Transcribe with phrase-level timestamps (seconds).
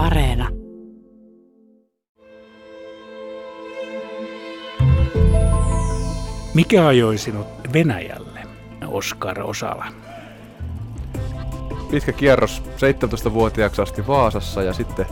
[0.00, 0.48] Areena.
[6.54, 8.40] Mikä ajoi sinut Venäjälle,
[8.86, 9.86] Oskar Osala?
[11.90, 15.06] Pitkä kierros 17-vuotiaaksi asti Vaasassa ja sitten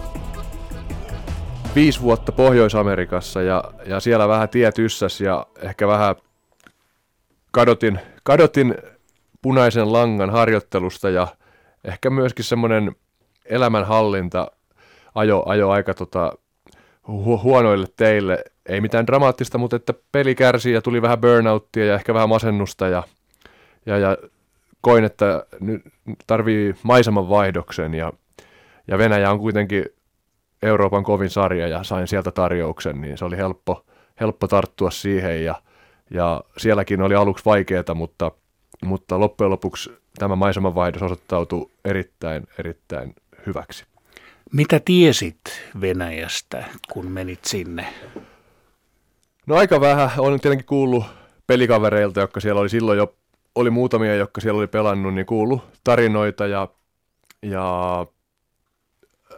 [1.75, 6.17] viisi vuotta Pohjois-Amerikassa ja, ja siellä vähän tiet yssäs ja ehkä vähän
[7.51, 8.75] kadotin, kadotin
[9.43, 11.27] punaisen langan harjoittelusta ja
[11.85, 12.97] ehkä myöskin semmoinen
[13.45, 14.51] elämänhallinta
[15.15, 16.33] ajo, ajo aika tota,
[17.09, 18.45] hu- huonoille teille.
[18.67, 22.89] Ei mitään dramaattista, mutta että peli kärsi ja tuli vähän burnouttia ja ehkä vähän masennusta
[22.89, 23.03] ja,
[23.87, 24.17] ja, ja
[24.81, 25.83] koin, että nyt
[26.27, 28.13] tarvii maiseman vaihdoksen ja,
[28.89, 29.85] ja Venäjä on kuitenkin
[30.63, 33.85] Euroopan kovin sarja ja sain sieltä tarjouksen, niin se oli helppo,
[34.21, 35.55] helppo tarttua siihen ja,
[36.11, 38.33] ja sielläkin oli aluksi vaikeaa, mutta,
[38.85, 43.15] mutta loppujen lopuksi tämä maisemanvaihdos osoittautui erittäin, erittäin
[43.47, 43.85] hyväksi.
[44.53, 45.41] Mitä tiesit
[45.81, 47.87] Venäjästä, kun menit sinne?
[49.47, 50.11] No aika vähän.
[50.19, 51.05] Olen tietenkin kuullut
[51.47, 53.15] pelikavereilta, jotka siellä oli silloin jo,
[53.55, 56.69] oli muutamia, jotka siellä oli pelannut, niin kuullut tarinoita ja,
[57.43, 58.07] ja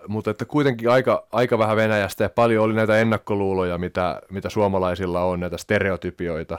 [0.08, 5.24] mutta että kuitenkin aika, aika vähän Venäjästä ja paljon oli näitä ennakkoluuloja, mitä, mitä suomalaisilla
[5.24, 6.58] on, näitä stereotypioita.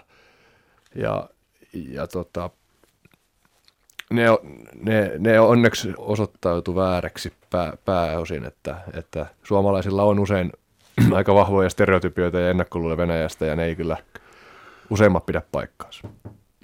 [0.95, 1.29] Ja,
[1.73, 2.49] ja tota,
[4.11, 4.25] ne,
[4.81, 10.51] ne, ne onneksi osoittautui vääräksi pää, pääosin, että, että suomalaisilla on usein
[11.13, 13.97] aika vahvoja stereotypioita ja ennakkoluuloja Venäjästä ja ne ei kyllä
[14.89, 16.07] useimmat pidä paikkaansa.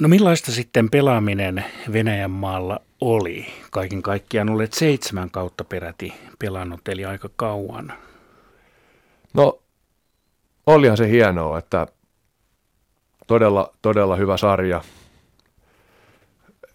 [0.02, 3.46] No millaista sitten pelaaminen Venäjän maalla oli?
[3.72, 7.94] Kaiken kaikkiaan olet seitsemän kautta peräti pelannut, eli aika kauan.
[9.34, 9.60] No,
[10.66, 11.88] olihan se hienoa, että
[13.28, 14.82] todella, todella hyvä sarja.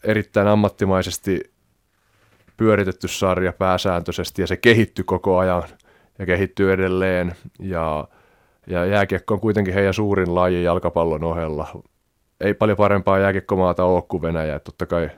[0.05, 1.53] Erittäin ammattimaisesti
[2.57, 5.63] pyöritetty sarja pääsääntöisesti ja se kehittyi koko ajan
[6.19, 7.35] ja kehittyy edelleen.
[7.59, 8.09] Ja,
[8.67, 11.83] ja jääkiekko on kuitenkin heidän suurin laji jalkapallon ohella.
[12.41, 14.59] Ei paljon parempaa jääkiekkomaata ole kuin Venäjä.
[14.59, 15.11] Totta kai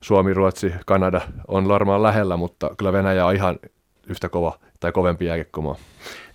[0.00, 3.58] Suomi, Ruotsi, Kanada on varmaan lähellä, mutta kyllä Venäjä on ihan
[4.06, 5.76] yhtä kova tai kovempi jääkiekkomaa.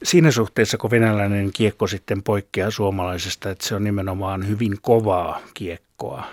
[0.03, 6.23] Siinä suhteessa, kun venäläinen kiekko sitten poikkeaa suomalaisesta, että se on nimenomaan hyvin kovaa kiekkoa.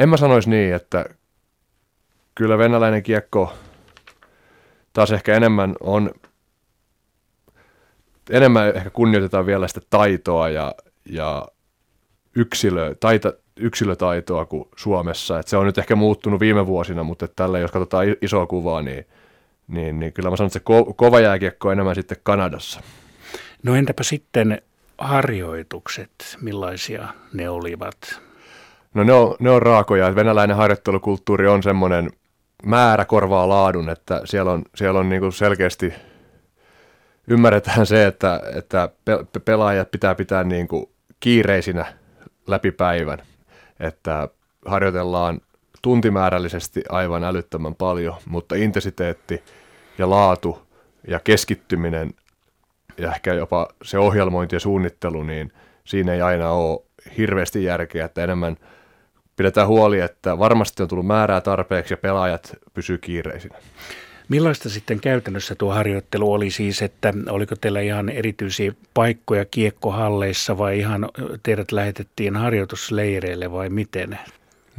[0.00, 1.04] En mä sanoisi niin, että
[2.34, 3.52] kyllä venäläinen kiekko
[4.92, 6.10] taas ehkä enemmän on,
[8.30, 10.74] enemmän ehkä kunnioitetaan vielä sitä taitoa ja,
[11.04, 11.48] ja
[12.36, 15.38] yksilö, taita, yksilötaitoa kuin Suomessa.
[15.38, 19.06] Et se on nyt ehkä muuttunut viime vuosina, mutta tällä jos katsotaan isoa kuvaa, niin,
[19.68, 22.80] niin, niin kyllä mä sanon, että se ko- kova jääkiekko on enemmän sitten Kanadassa.
[23.62, 24.62] No entäpä sitten
[24.98, 28.29] harjoitukset, millaisia ne olivat?
[28.94, 30.14] No ne on, ne on raakoja.
[30.14, 32.10] Venäläinen harjoittelukulttuuri on semmoinen
[32.64, 35.92] määrä korvaa laadun, että siellä on, siellä on niin selkeästi
[37.28, 38.88] ymmärretään se, että, että
[39.44, 40.86] pelaajat pitää pitää niin kuin
[41.20, 41.86] kiireisinä
[42.46, 43.18] läpi päivän
[43.80, 44.28] että
[44.66, 45.40] harjoitellaan
[45.82, 49.42] tuntimäärällisesti aivan älyttömän paljon, mutta intensiteetti
[49.98, 50.62] ja laatu
[51.08, 52.10] ja keskittyminen
[52.98, 55.52] ja ehkä jopa se ohjelmointi ja suunnittelu, niin
[55.84, 56.80] siinä ei aina ole
[57.16, 58.56] hirveästi järkeä, että enemmän
[59.40, 63.58] pidetään huoli, että varmasti on tullut määrää tarpeeksi ja pelaajat pysyy kiireisinä.
[64.28, 70.78] Millaista sitten käytännössä tuo harjoittelu oli siis, että oliko teillä ihan erityisiä paikkoja kiekkohalleissa vai
[70.78, 71.08] ihan
[71.42, 74.18] teidät lähetettiin harjoitusleireille vai miten?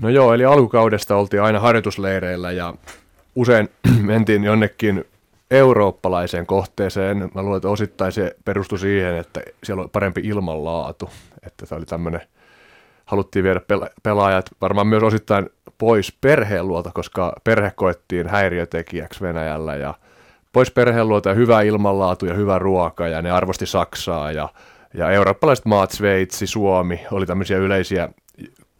[0.01, 2.73] No joo, eli alkukaudesta oltiin aina harjoitusleireillä ja
[3.35, 3.69] usein
[4.01, 5.05] mentiin jonnekin
[5.51, 7.17] eurooppalaiseen kohteeseen.
[7.17, 11.09] Mä luulen, että osittain se perustui siihen, että siellä oli parempi ilmanlaatu.
[11.47, 12.21] Että se oli tämmöinen,
[13.11, 13.61] haluttiin viedä
[14.03, 19.93] pelaajat varmaan myös osittain pois perheen luota, koska perhe koettiin häiriötekijäksi Venäjällä ja
[20.53, 24.49] pois perheen luota ja hyvä ilmanlaatu ja hyvä ruoka ja ne arvosti Saksaa ja,
[24.93, 28.09] ja eurooppalaiset maat, Sveitsi, Suomi oli tämmöisiä yleisiä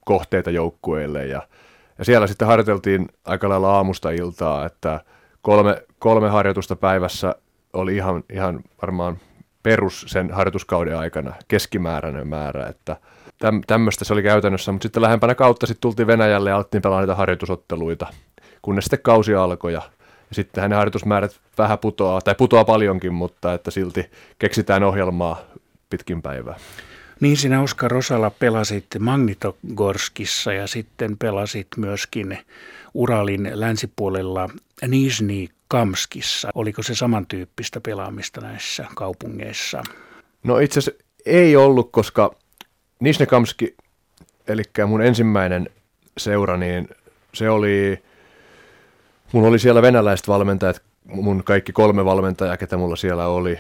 [0.06, 1.42] kohteita joukkueille ja,
[1.98, 5.00] ja siellä sitten harjoiteltiin aika lailla aamusta iltaa, että
[5.42, 7.36] kolme, kolme harjoitusta päivässä
[7.74, 9.18] oli ihan, ihan varmaan
[9.64, 12.98] perus sen harjoituskauden aikana keskimääräinen määrä, että–
[13.42, 17.02] täm, tämmöistä se oli käytännössä, mutta sitten lähempänä kautta sitten tultiin Venäjälle ja alettiin pelaa
[17.02, 18.08] niitä harjoitusotteluita,
[18.62, 19.82] kunnes sitten kausi alkoi ja,
[20.32, 25.42] sitten ne harjoitusmäärät vähän putoaa, tai putoaa paljonkin, mutta että silti keksitään ohjelmaa
[25.90, 26.56] pitkin päivää.
[27.20, 32.38] Niin sinä Oskar Rosala pelasit Magnitogorskissa ja sitten pelasit myöskin
[32.94, 34.50] Uralin länsipuolella
[34.88, 36.50] Nizhny Kamskissa.
[36.56, 39.84] Oliko se samantyyppistä pelaamista näissä kaupungeissa?
[40.44, 42.36] No itse asiassa ei ollut, koska
[43.00, 43.76] Nisnekamski,
[44.48, 45.70] eli mun ensimmäinen
[46.18, 46.90] seura, niin
[47.34, 48.04] se oli,
[49.32, 53.60] mulla oli siellä venäläiset valmentajat mun kaikki kolme valmentajaa, ketä mulla siellä oli.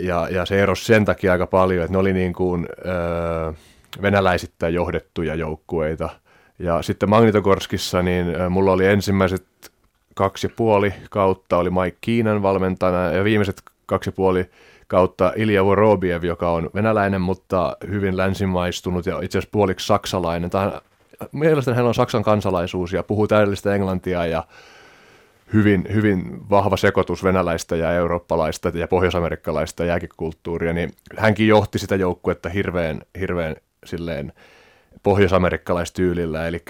[0.00, 3.52] Ja, ja se erosi sen takia aika paljon, että ne oli niin kuin, öö,
[4.02, 6.08] venäläisittäin johdettuja joukkueita.
[6.58, 9.46] Ja sitten Magnitogorskissa, niin mulla oli ensimmäiset
[10.14, 14.50] kaksi ja puoli kautta oli Mike Kiinan valmentajana ja viimeiset kaksi ja puoli
[14.86, 20.50] kautta Ilja Vorobiev, joka on venäläinen, mutta hyvin länsimaistunut ja itse asiassa puoliksi saksalainen.
[20.50, 20.80] Tämä,
[21.32, 24.44] mielestäni hän on Saksan kansalaisuus ja puhuu täydellistä englantia ja
[25.52, 32.48] hyvin, hyvin vahva sekoitus venäläistä ja eurooppalaista ja pohjoisamerikkalaista jääkikulttuuria, niin hänkin johti sitä joukkuetta
[32.48, 34.32] hirveän, hirveän silleen
[35.02, 36.62] pohjoisamerikkalaistyylillä, eli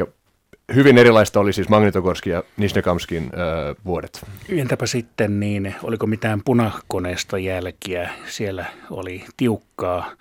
[0.75, 4.27] hyvin erilaista oli siis Magnitogorskin ja Nisnekamskin öö, vuodet.
[4.49, 8.11] Entäpä sitten niin, oliko mitään punakoneesta jälkiä?
[8.27, 10.13] Siellä oli tiukkaa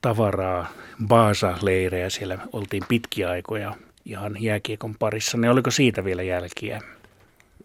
[0.00, 0.66] tavaraa,
[1.06, 3.74] Baasa-leirejä, siellä oltiin pitkiä aikoja
[4.04, 5.38] ihan jääkiekon parissa.
[5.38, 6.82] Ne oliko siitä vielä jälkiä?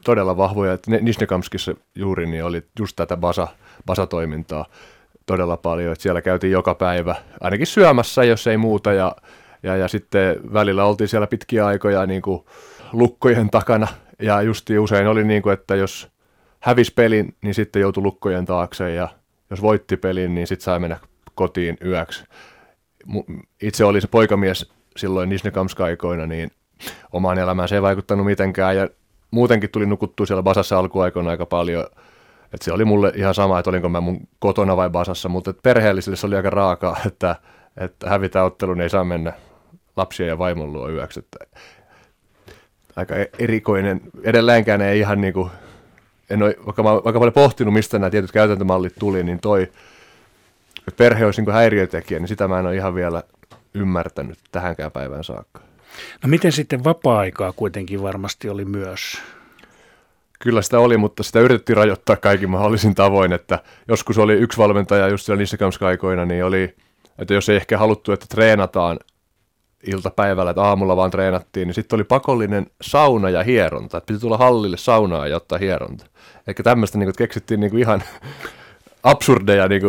[0.06, 0.78] Todella vahvoja.
[1.02, 3.48] Nisnekamskissa juuri niin oli just tätä Basa,
[3.86, 4.66] Basa-toimintaa
[5.26, 5.92] todella paljon.
[5.92, 9.16] Että siellä käytiin joka päivä, ainakin syömässä, jos ei muuta, ja
[9.64, 12.46] ja, ja sitten välillä oltiin siellä pitkiä aikoja niin kuin
[12.94, 13.88] lukkojen takana.
[14.22, 16.12] Ja justi usein oli niin kuin, että jos
[16.60, 18.94] hävisi pelin, niin sitten joutui lukkojen taakse.
[18.94, 19.08] Ja
[19.50, 20.98] jos voitti pelin, niin sitten sai mennä
[21.36, 22.26] kotiin yöksi.
[23.62, 26.52] Itse oli se poikamies silloin Nisnekamska-aikoina, niin
[27.12, 28.78] omaan elämään se ei vaikuttanut mitenkään.
[28.78, 28.90] Ja
[29.32, 31.86] muutenkin tuli nukuttua siellä Basassa alkuaikoina aika paljon.
[32.44, 36.16] että se oli mulle ihan sama, että olinko mä mun kotona vai Basassa, mutta perheellisille
[36.16, 37.36] se oli aika raakaa, että,
[37.78, 39.34] että hävitä ottelun ei saa mennä
[39.98, 41.20] lapsia ja vaimon luo yöksi.
[41.20, 41.38] Että
[42.96, 44.02] aika e- erikoinen.
[44.24, 45.50] Edelleenkään ei ihan niin kuin,
[46.30, 49.62] en ole, vaikka mä vaikka paljon pohtinut, mistä nämä tietyt käytäntömallit tuli, niin toi,
[50.88, 53.24] että perhe olisi niin häiriötekijä, niin sitä mä en ole ihan vielä
[53.74, 55.62] ymmärtänyt tähänkään päivään saakka.
[56.24, 59.22] No miten sitten vapaa-aikaa kuitenkin varmasti oli myös?
[60.40, 65.08] Kyllä sitä oli, mutta sitä yritettiin rajoittaa kaikin mahdollisin tavoin, että joskus oli yksi valmentaja
[65.08, 65.58] just siellä niissä
[65.88, 66.76] aikoina, niin oli,
[67.20, 69.00] että jos ei ehkä haluttu, että treenataan
[69.88, 73.98] iltapäivällä, että aamulla vaan treenattiin, niin sitten oli pakollinen sauna ja hieronta.
[73.98, 76.06] Että piti tulla hallille saunaa ja ottaa hieronta.
[76.48, 78.04] Eikä tämmöistä niin keksittiin niin kuin ihan
[79.04, 79.82] absurdeja niin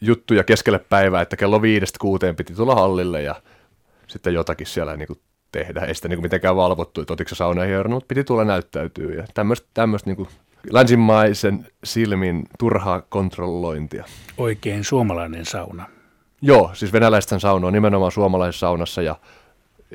[0.00, 3.34] juttuja keskelle päivää, että kello viidestä kuuteen piti tulla hallille ja
[4.06, 5.08] sitten jotakin siellä niin
[5.52, 5.80] tehdä.
[5.80, 9.14] Ei sitä niin mitenkään valvottu, että otiko sauna ja hieronta, mutta piti tulla näyttäytyä.
[9.14, 10.28] Ja tämmöistä, tämmöistä niin
[10.70, 14.04] länsimaisen silmin turhaa kontrollointia.
[14.38, 15.95] Oikein suomalainen sauna.
[16.42, 19.16] Joo, siis venäläisten sauna on nimenomaan suomalaisessa saunassa ja,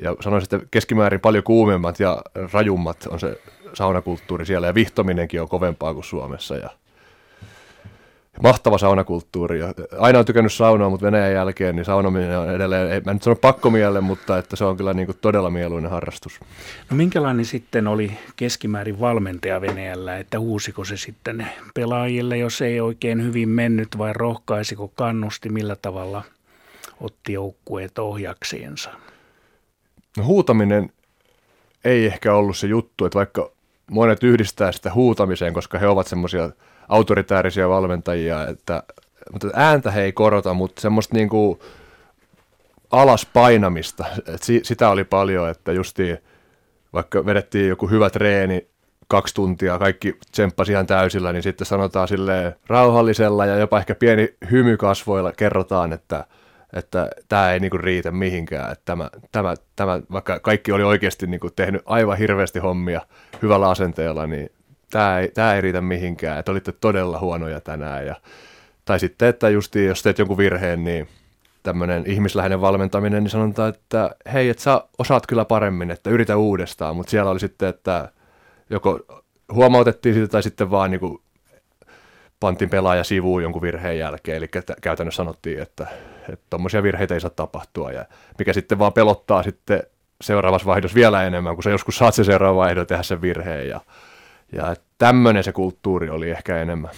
[0.01, 2.21] ja sanoisin, että keskimäärin paljon kuumemmat ja
[2.53, 3.41] rajummat on se
[3.73, 4.67] saunakulttuuri siellä.
[4.67, 6.69] Ja vihtominenkin on kovempaa kuin Suomessa ja
[8.43, 9.59] mahtava saunakulttuuri.
[9.59, 13.23] Ja aina on tykännyt saunaa, mutta Venäjän jälkeen niin saunominen on edelleen, ei, mä nyt
[13.23, 16.39] sano pakkomielle, mutta että se on kyllä niin kuin todella mieluinen harrastus.
[16.89, 23.23] No minkälainen sitten oli keskimäärin valmentaja Venäjällä, että uusiko se sitten pelaajille, jos ei oikein
[23.23, 26.23] hyvin mennyt vai rohkaisiko kannusti, millä tavalla
[27.01, 28.89] otti joukkueet ohjaksiinsa?
[30.17, 30.89] No huutaminen
[31.85, 33.51] ei ehkä ollut se juttu, että vaikka
[33.91, 36.49] monet yhdistää sitä huutamiseen, koska he ovat semmoisia
[36.91, 38.83] autoritäärisiä valmentajia, että,
[39.31, 41.29] mutta ääntä he ei korota, mutta semmoista niin
[42.91, 46.17] alas painamista, että si, sitä oli paljon, että justi
[46.93, 48.67] vaikka vedettiin joku hyvä treeni
[49.07, 54.33] kaksi tuntia, kaikki tsemppasi ihan täysillä, niin sitten sanotaan sille rauhallisella ja jopa ehkä pieni
[54.51, 56.25] hymy kasvoilla kerrotaan, että
[56.73, 61.49] että tämä ei niinku riitä mihinkään, että tämä, tämä, tämä, vaikka kaikki oli oikeasti niinku
[61.49, 63.01] tehnyt aivan hirveästi hommia
[63.41, 64.51] hyvällä asenteella, niin
[64.91, 68.05] tämä ei, tämä ei riitä mihinkään, että olitte todella huonoja tänään.
[68.05, 68.15] Ja,
[68.85, 71.07] tai sitten, että just jos teet jonkun virheen, niin
[71.63, 76.95] tämmöinen ihmisläheinen valmentaminen, niin sanotaan, että hei, että sä osaat kyllä paremmin, että yritä uudestaan,
[76.95, 78.09] mutta siellä oli sitten, että
[78.69, 78.99] joko
[79.53, 81.21] huomautettiin sitä tai sitten vaan niin kuin
[82.39, 84.47] pantiin pelaaja sivuun jonkun virheen jälkeen, eli
[84.81, 85.87] käytännössä sanottiin, että
[86.49, 88.05] tuommoisia virheitä ei saa tapahtua, ja
[88.39, 89.83] mikä sitten vaan pelottaa sitten
[90.21, 93.81] seuraavassa vaihdossa vielä enemmän, kun sä joskus saat se seuraava vaihdo tehdä sen virheen, ja
[94.51, 96.91] ja tämmöinen se kulttuuri oli ehkä enemmän.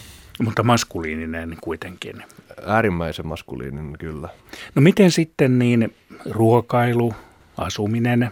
[0.44, 2.24] Mutta maskuliininen kuitenkin.
[2.66, 4.30] Äärimmäisen maskuliininen, kyllä.
[4.76, 5.96] No miten sitten niin
[6.30, 7.14] ruokailu,
[7.58, 8.32] asuminen?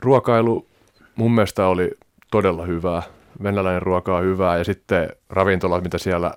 [0.00, 0.66] Ruokailu
[1.16, 1.90] mun mielestä oli
[2.30, 3.02] todella hyvää.
[3.42, 6.34] Venäläinen ruoka on hyvää ja sitten ravintolat, mitä siellä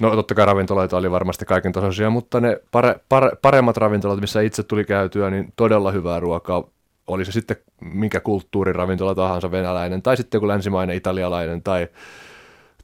[0.00, 4.40] No totta kai ravintoloita oli varmasti kaiken tasoisia, mutta ne pare, pare, paremmat ravintolat, missä
[4.40, 6.64] itse tuli käytyä, niin todella hyvää ruokaa
[7.08, 11.88] oli se sitten minkä kulttuuriravintola tahansa venäläinen, tai sitten joku länsimainen italialainen tai,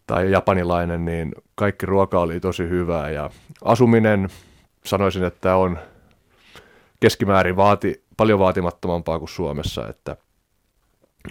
[0.06, 3.10] tai japanilainen, niin kaikki ruoka oli tosi hyvää.
[3.10, 3.30] Ja
[3.64, 4.28] asuminen,
[4.84, 5.78] sanoisin, että on
[7.00, 10.16] keskimäärin vaati, paljon vaatimattomampaa kuin Suomessa, että,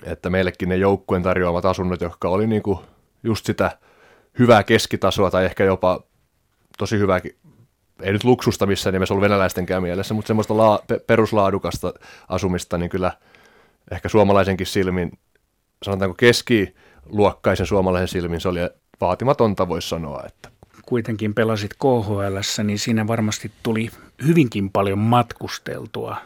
[0.04, 2.80] että meillekin ne joukkueen tarjoamat asunnot, jotka oli niin kuin
[3.24, 3.78] just sitä
[4.40, 6.04] hyvää keskitasoa tai ehkä jopa
[6.78, 7.22] tosi hyvää,
[8.02, 11.94] ei nyt luksusta missään nimessä ollut venäläistenkään mielessä, mutta semmoista laa, peruslaadukasta
[12.30, 13.12] asumista, niin kyllä
[13.92, 15.12] ehkä suomalaisenkin silmin,
[15.84, 18.60] sanotaanko keskiluokkaisen suomalaisen silmin, se oli
[19.02, 20.24] vaatimatonta, voisi sanoa.
[20.28, 20.50] Että.
[20.86, 23.90] Kuitenkin pelasit KHL, niin siinä varmasti tuli
[24.28, 26.18] hyvinkin paljon matkusteltua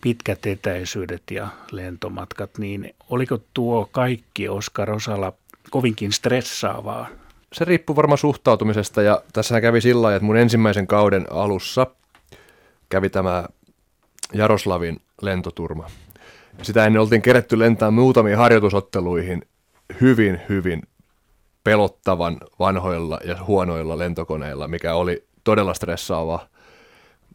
[0.00, 5.32] pitkät etäisyydet ja lentomatkat, niin oliko tuo kaikki Oskar Osala
[5.70, 7.08] kovinkin stressaavaa?
[7.52, 11.86] Se riippuu varmaan suhtautumisesta ja tässä kävi sillä lailla, että mun ensimmäisen kauden alussa
[12.88, 13.44] kävi tämä
[14.32, 15.86] Jaroslavin lentoturma.
[16.62, 19.42] Sitä ennen oltiin keretty lentää muutamiin harjoitusotteluihin
[20.00, 20.82] hyvin, hyvin
[21.64, 26.50] pelottavan vanhoilla ja huonoilla lentokoneilla, mikä oli todella stressaavaa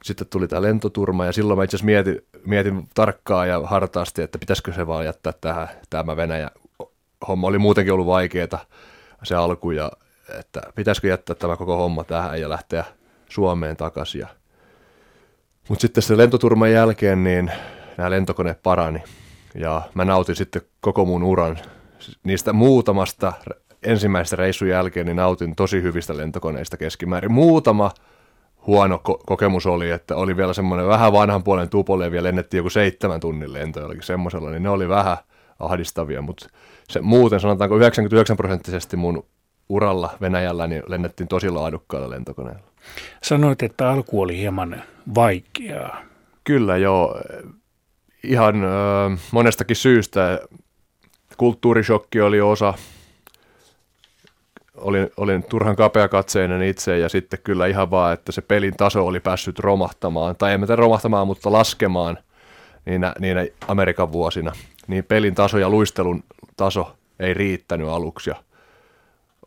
[0.05, 4.37] sitten tuli tämä lentoturma ja silloin mä itse asiassa mietin, mietin tarkkaan ja hartaasti, että
[4.37, 6.51] pitäisikö se vaan jättää tähän tämä Venäjä.
[7.27, 8.65] Homma oli muutenkin ollut vaikeaa
[9.23, 9.91] se alku ja
[10.39, 12.83] että pitäisikö jättää tämä koko homma tähän ja lähteä
[13.29, 14.25] Suomeen takaisin.
[15.69, 17.51] Mutta sitten se lentoturman jälkeen niin
[17.97, 19.03] nämä lentokoneet parani
[19.55, 21.57] ja mä nautin sitten koko mun uran
[22.23, 23.33] niistä muutamasta
[23.83, 27.31] ensimmäistä reissun jälkeen, niin nautin tosi hyvistä lentokoneista keskimäärin.
[27.31, 27.91] Muutama
[28.67, 32.69] huono ko- kokemus oli, että oli vielä semmoinen vähän vanhan puolen tupolle ja lennettiin joku
[32.69, 35.17] seitsemän tunnin lento jollakin semmoisella, niin ne oli vähän
[35.59, 36.49] ahdistavia, mutta
[36.89, 39.25] se, muuten sanotaanko 99 prosenttisesti mun
[39.69, 42.67] uralla Venäjällä niin lennettiin tosi laadukkailla lentokoneilla.
[43.23, 44.83] Sanoit, että alku oli hieman
[45.15, 46.01] vaikeaa.
[46.43, 47.21] Kyllä joo,
[48.23, 48.67] ihan ö,
[49.31, 50.39] monestakin syystä.
[51.37, 52.73] Kulttuurishokki oli osa,
[54.75, 59.19] olin, olin turhan kapeakatseinen itse ja sitten kyllä ihan vaan, että se pelin taso oli
[59.19, 62.17] päässyt romahtamaan, tai ei miten romahtamaan, mutta laskemaan
[62.85, 64.51] niinä, niinä Amerikan vuosina.
[64.87, 66.23] Niin pelin taso ja luistelun
[66.57, 68.35] taso ei riittänyt aluksi ja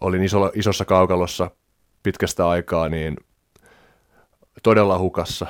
[0.00, 1.50] olin iso, isossa kaukalossa
[2.02, 3.16] pitkästä aikaa niin
[4.62, 5.46] todella hukassa.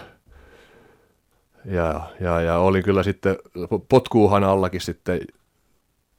[1.65, 3.37] Ja, ja, ja olin kyllä sitten
[3.89, 5.21] potkuuhan allakin sitten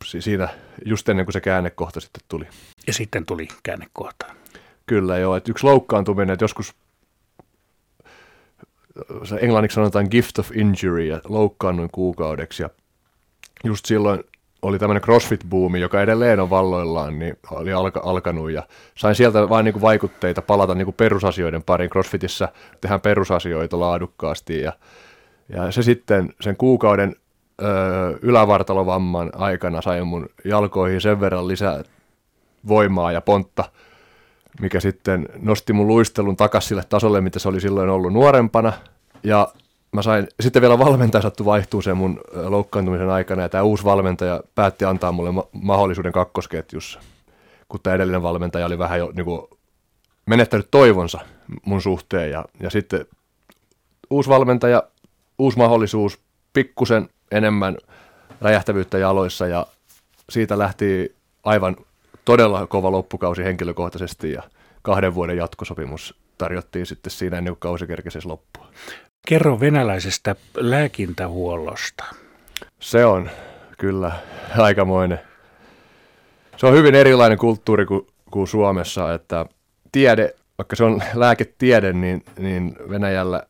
[0.06, 0.50] siinä
[0.86, 2.48] just ennen kuin se käännekohta sitten tuli.
[2.88, 4.26] Ja sitten tuli käännekohta.
[4.86, 6.76] Kyllä joo, että yksi loukkaantuminen, että joskus
[9.24, 12.70] se englanniksi sanotaan gift of injury ja loukkaannuin kuukaudeksi ja
[13.64, 14.24] just silloin
[14.62, 18.64] oli tämmöinen CrossFit-buumi, joka edelleen on valloillaan, niin oli alka, alkanut ja
[18.96, 21.90] sain sieltä vain niin vaikutteita palata niin perusasioiden pariin.
[21.90, 22.50] CrossFitissä
[22.82, 24.74] tehdään perusasioita laadukkaasti ja,
[25.50, 27.16] ja se sitten sen kuukauden
[28.22, 31.84] ylävartalovamman aikana sain mun jalkoihin sen verran lisää
[32.68, 33.64] voimaa ja pontta,
[34.62, 38.74] mikä sitten nosti mun luistelun takaisin sille tasolle, mitä se oli silloin ollut nuorempana.
[39.24, 39.48] Ja
[39.92, 44.44] mä sain, sitten vielä valmentaja sattui vaihtuu sen mun loukkaantumisen aikana, ja tämä uusi valmentaja
[44.56, 47.00] päätti antaa mulle ma- mahdollisuuden kakkosketjussa,
[47.70, 49.42] kun tämä edellinen valmentaja oli vähän jo niin kuin,
[50.26, 51.20] menettänyt toivonsa
[51.66, 53.06] mun suhteen, ja, ja sitten
[54.10, 54.84] uusi valmentaja,
[55.40, 56.20] uusi mahdollisuus,
[56.54, 57.78] pikkusen enemmän
[58.42, 59.66] räjähtävyyttä jaloissa ja
[60.30, 61.76] siitä lähti aivan
[62.26, 64.44] todella kova loppukausi henkilökohtaisesti ja
[64.82, 68.68] kahden vuoden jatkosopimus tarjottiin sitten siinä ennen kuin kausi kerkesi loppua.
[69.28, 72.04] Kerro venäläisestä lääkintähuollosta.
[72.80, 73.30] Se on
[73.78, 74.12] kyllä
[74.58, 75.20] aikamoinen.
[76.58, 79.46] Se on hyvin erilainen kulttuuri kuin, kuin Suomessa, että
[79.92, 83.44] tiede, vaikka se on lääketiede, niin, niin Venäjällä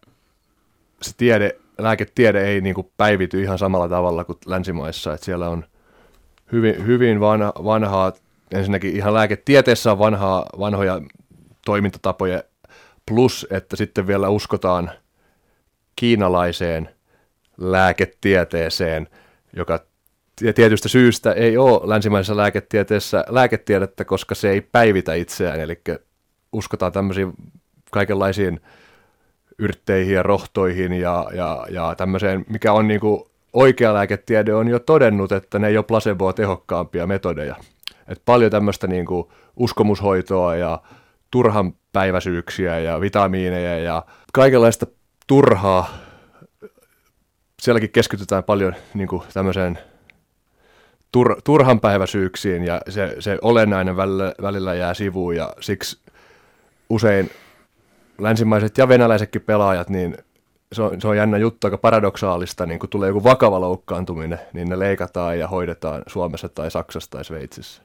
[1.02, 5.66] se tiede lääketiede ei niin kuin päivity ihan samalla tavalla kuin länsimaissa, että siellä on
[6.52, 8.14] hyvin, hyvin vanha, vanhaa,
[8.52, 11.02] ensinnäkin ihan lääketieteessä on vanhaa, vanhoja
[11.66, 12.44] toimintatapoja,
[13.06, 14.92] plus että sitten vielä uskotaan
[16.00, 16.90] kiinalaiseen
[17.58, 19.08] lääketieteeseen,
[19.56, 19.80] joka
[20.56, 25.82] tietystä syystä ei ole länsimaisessa lääketieteessä lääketiedettä, koska se ei päivitä itseään, eli
[26.54, 27.34] uskotaan tämmöisiin
[27.92, 28.62] kaikenlaisiin
[29.58, 34.80] yrtteihin ja rohtoihin ja, ja, ja tämmöiseen, mikä on niin kuin oikea lääketiede on jo
[34.80, 37.56] todennut, että ne ei ole placeboa tehokkaampia metodeja.
[38.08, 40.82] Et paljon tämmöistä niin kuin uskomushoitoa ja
[41.32, 44.86] turhan päiväsyyksiä ja vitamiineja ja kaikenlaista
[45.30, 45.98] turhaa.
[47.62, 49.80] Sielläkin keskitytään paljon niin kuin tämmöiseen
[51.12, 56.00] tur, turhanpäiväisyyksiin ja se, se olennainen välillä, välillä jää sivuun ja siksi
[56.90, 57.30] usein
[58.18, 60.18] länsimaiset ja venäläisetkin pelaajat, niin
[60.74, 64.70] se on, se on jännä juttu, aika paradoksaalista, niin kun tulee joku vakava loukkaantuminen, niin
[64.70, 67.82] ne leikataan ja hoidetaan Suomessa tai Saksassa tai Sveitsissä.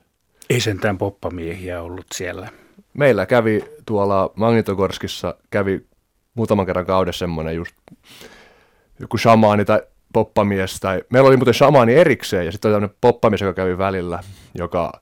[0.50, 2.48] Ei sentään poppamiehiä ollut siellä.
[2.94, 5.86] Meillä kävi tuolla Magnitogorskissa, kävi
[6.34, 7.74] muutaman kerran kaudessa semmoinen just
[9.00, 13.40] joku shamaani tai poppamies, tai meillä oli muuten shamaani erikseen, ja sitten oli tämmöinen poppamies,
[13.40, 14.18] joka kävi välillä,
[14.54, 14.92] joka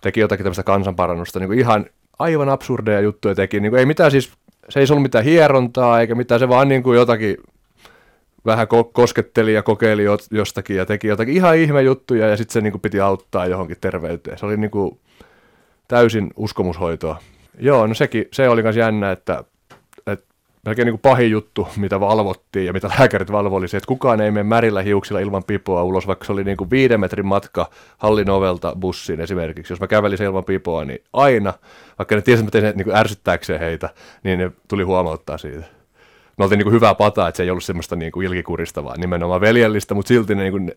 [0.00, 1.86] teki jotakin tämmöistä kansanparannusta, niin kuin ihan
[2.18, 3.60] aivan absurdeja juttuja teki.
[3.60, 4.32] Niin kuin ei mitään siis,
[4.68, 7.36] se ei ollut mitään hierontaa eikä mitään, se vaan niin kuin jotakin
[8.46, 12.60] vähän ko- kosketteli ja kokeili jostakin ja teki jotakin ihan ihme juttuja ja sitten se
[12.60, 14.38] niin kuin piti auttaa johonkin terveyteen.
[14.38, 14.98] Se oli niin kuin
[15.88, 17.16] täysin uskomushoitoa.
[17.58, 19.44] Joo, no sekin, se oli myös jännä, että,
[20.66, 24.20] melkein niin kuin pahin juttu, mitä valvottiin ja mitä lääkärit valvo, oli se, että kukaan
[24.20, 27.70] ei mene märillä hiuksilla ilman pipoa ulos, vaikka se oli niin kuin viiden metrin matka
[27.98, 29.72] hallin ovelta bussiin esimerkiksi.
[29.72, 31.52] Jos mä kävelin ilman pipoa, niin aina,
[31.98, 33.88] vaikka ne tiesivät, että niin kuin ärsyttääkseen heitä,
[34.24, 35.64] niin ne tuli huomauttaa siitä.
[36.38, 39.00] Me oltiin niin kuin hyvää pataa, että se ei ollut semmoista niin kuin ilkikurista, vaan
[39.00, 40.72] nimenomaan veljellistä, mutta silti ne, niin kuin,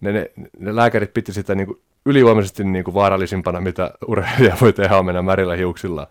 [0.00, 4.72] ne, ne, ne lääkärit piti sitä niin kuin ylivoimaisesti niin kuin vaarallisimpana, mitä urheilija voi
[4.72, 6.08] tehdä, on mennä märillä hiuksilla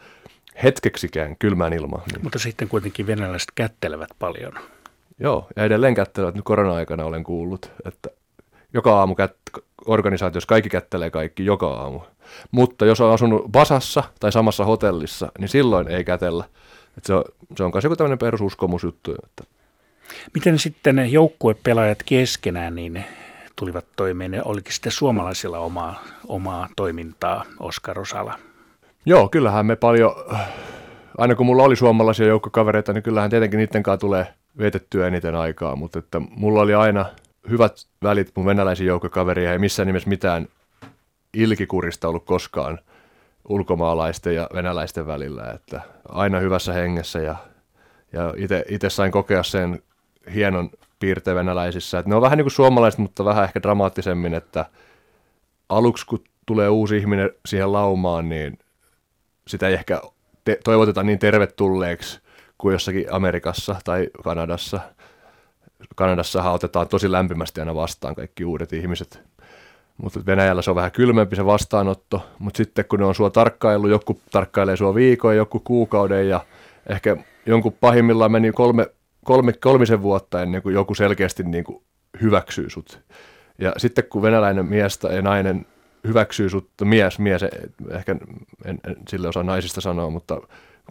[0.63, 2.03] hetkeksikään kylmään ilmaan.
[2.11, 2.23] Niin.
[2.23, 4.53] Mutta sitten kuitenkin venäläiset kättelevät paljon.
[5.19, 6.35] Joo, ja edelleen kättelevät.
[6.35, 8.09] Nyt korona-aikana olen kuullut, että
[8.73, 11.99] joka aamu kät- organisaatiossa kaikki kättelee kaikki joka aamu.
[12.51, 16.45] Mutta jos on asunut Basassa tai samassa hotellissa, niin silloin ei kätellä.
[16.97, 17.23] Et se on,
[17.57, 19.11] se on myös joku tämmöinen perususkomusjuttu.
[19.23, 19.43] Että.
[20.33, 23.05] Miten sitten joukkuepelaajat keskenään, niin
[23.55, 24.47] tulivat toimeen?
[24.47, 28.39] Olikin sitten suomalaisilla omaa, omaa toimintaa, Oskar Osala?
[29.05, 30.15] Joo, kyllähän me paljon,
[31.17, 35.75] aina kun mulla oli suomalaisia joukkokavereita, niin kyllähän tietenkin niiden kanssa tulee vietettyä eniten aikaa,
[35.75, 37.05] mutta että mulla oli aina
[37.49, 40.47] hyvät välit mun venäläisiin joukkokaveria, ei missään nimessä mitään
[41.33, 42.79] ilkikurista ollut koskaan
[43.49, 47.35] ulkomaalaisten ja venäläisten välillä, että aina hyvässä hengessä ja,
[48.13, 48.33] ja
[48.69, 49.83] itse sain kokea sen
[50.33, 51.99] hienon piirteen venäläisissä.
[51.99, 54.65] Että ne on vähän niin kuin suomalaiset, mutta vähän ehkä dramaattisemmin, että
[55.69, 58.59] aluksi kun tulee uusi ihminen siihen laumaan, niin
[59.47, 60.01] sitä ei ehkä
[60.45, 62.19] te- toivoteta niin tervetulleeksi
[62.57, 64.79] kuin jossakin Amerikassa tai Kanadassa.
[65.95, 69.21] Kanadassahan otetaan tosi lämpimästi aina vastaan kaikki uudet ihmiset.
[69.97, 73.87] Mutta Venäjällä se on vähän kylmempi se vastaanotto, mutta sitten kun ne on sua tarkkailu,
[73.87, 76.45] joku tarkkailee sua viikon, joku kuukauden ja
[76.89, 78.87] ehkä jonkun pahimmillaan meni kolme
[79.25, 81.83] kolme, kolmisen vuotta ennen kuin joku selkeästi niin kuin
[82.21, 83.01] hyväksyy sut.
[83.59, 85.65] Ja sitten kun venäläinen mies tai nainen
[86.07, 87.41] hyväksyy sut, mies, mies,
[87.89, 88.15] ehkä
[88.65, 90.41] en, en sille osaa naisista sanoa, mutta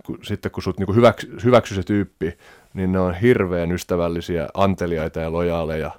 [0.07, 0.97] kun, sitten kun sut niin kuin
[1.45, 2.39] hyväksy, se tyyppi,
[2.75, 5.91] niin ne on hirveän ystävällisiä, anteliaita ja lojaaleja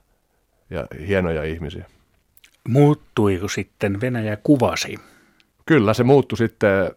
[0.69, 1.86] ja hienoja ihmisiä.
[2.67, 4.97] Muuttuiko sitten Venäjä kuvasi?
[5.65, 6.91] Kyllä, se muuttui sitten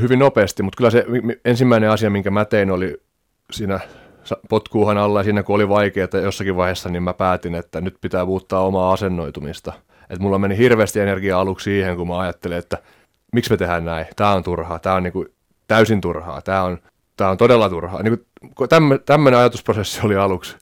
[0.00, 1.06] hyvin nopeasti, mutta kyllä se
[1.44, 3.02] ensimmäinen asia, minkä mä tein, oli
[3.52, 3.80] siinä
[4.48, 8.24] potkuuhan alla ja siinä kun oli vaikeaa jossakin vaiheessa, niin mä päätin, että nyt pitää
[8.24, 9.72] muuttaa omaa asennoitumista.
[10.10, 12.78] Että mulla meni hirveästi energiaa aluksi siihen, kun mä ajattelin, että
[13.32, 15.28] miksi me tehdään näin, tämä on turhaa, tämä on niin kuin
[15.68, 16.78] täysin turhaa, tämä on,
[17.16, 18.02] tämä on todella turhaa.
[18.02, 18.68] Niin kuin
[19.06, 20.56] tämmöinen ajatusprosessi oli aluksi,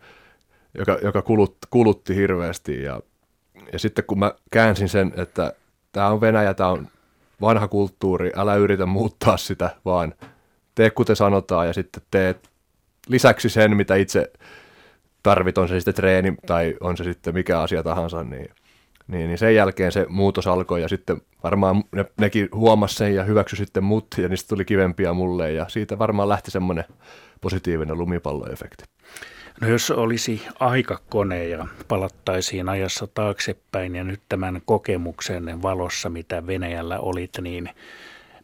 [0.78, 2.82] joka, joka kulutti, kulutti hirveästi.
[2.82, 3.00] Ja,
[3.72, 5.52] ja sitten kun mä käänsin sen, että
[5.92, 6.88] tämä on Venäjä, tämä on
[7.40, 10.14] vanha kulttuuri, älä yritä muuttaa sitä, vaan
[10.74, 12.50] tee kuten sanotaan ja sitten teet
[13.08, 14.32] lisäksi sen, mitä itse
[15.22, 18.50] tarvit, on se sitten treeni tai on se sitten mikä asia tahansa, niin,
[19.08, 23.24] niin, niin sen jälkeen se muutos alkoi ja sitten varmaan ne, nekin huomasi sen ja
[23.24, 26.84] hyväksy sitten mut ja niistä tuli kivempiä mulle ja siitä varmaan lähti semmoinen
[27.40, 28.84] positiivinen lumipalloefekti.
[29.60, 36.98] No jos olisi aikakone ja palattaisiin ajassa taaksepäin ja nyt tämän kokemuksen valossa, mitä Venäjällä
[36.98, 37.70] olit, niin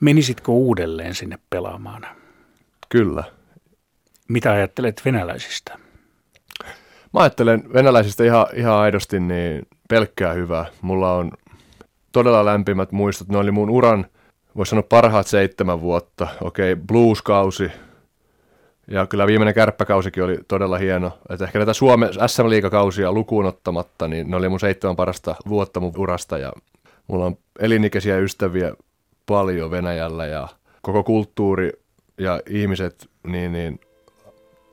[0.00, 2.06] menisitkö uudelleen sinne pelaamaan?
[2.88, 3.24] Kyllä,
[4.28, 5.78] mitä ajattelet venäläisistä?
[7.12, 10.66] Mä ajattelen venäläisistä ihan, ihan aidosti niin pelkkää hyvää.
[10.82, 11.32] Mulla on
[12.12, 13.28] todella lämpimät muistot.
[13.28, 14.06] Ne oli mun uran,
[14.56, 16.28] voisi sanoa parhaat seitsemän vuotta.
[16.40, 17.70] Okei, okay, blueskausi.
[18.88, 21.18] Ja kyllä viimeinen kärppäkausikin oli todella hieno.
[21.28, 25.92] Et ehkä näitä Suomen SM-liigakausia lukuun ottamatta, niin ne oli mun seitsemän parasta vuotta mun
[25.96, 26.38] urasta.
[26.38, 26.52] Ja
[27.06, 28.74] mulla on elinikäisiä ystäviä
[29.26, 30.48] paljon Venäjällä ja
[30.82, 31.72] koko kulttuuri
[32.18, 33.80] ja ihmiset, niin, niin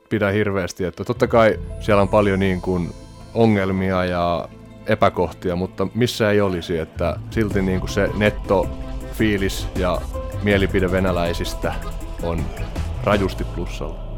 [0.10, 0.86] pidä hirveästi.
[0.86, 2.90] Että totta kai siellä on paljon niin kuin
[3.34, 4.50] ongelmia ja
[4.86, 8.70] epäkohtia, mutta missä ei olisi, että silti niin kuin se netto
[9.14, 10.02] fiilis ja
[10.44, 11.74] mielipide venäläisistä
[12.24, 12.46] on
[13.04, 14.11] rajusti plussalla.